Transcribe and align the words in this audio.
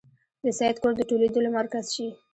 د 0.43 0.45
سید 0.59 0.75
کور 0.81 0.93
د 0.97 1.01
ټولېدلو 1.09 1.49
مرکز 1.59 1.85
شي. 1.95 2.07